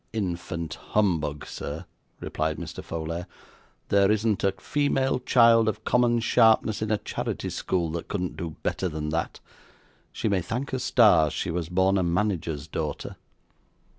[0.13, 1.85] 'Infant humbug, sir,'
[2.19, 2.83] replied Mr.
[2.83, 3.27] Folair.
[3.89, 8.55] 'There isn't a female child of common sharpness in a charity school, that couldn't do
[8.63, 9.39] better than that.
[10.11, 13.15] She may thank her stars she was born a manager's daughter.